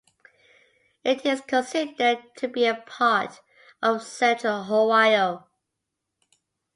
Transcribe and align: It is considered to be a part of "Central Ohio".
It 1.03 1.23
is 1.27 1.41
considered 1.41 2.17
to 2.37 2.47
be 2.47 2.65
a 2.65 2.73
part 2.73 3.39
of 3.83 4.01
"Central 4.01 4.61
Ohio". 4.61 5.47